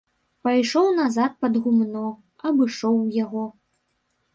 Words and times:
Пайшоў 0.47 0.87
назад 1.01 1.37
пад 1.45 1.53
гумно, 1.67 2.03
абышоў 2.53 2.95
яго. 3.23 3.45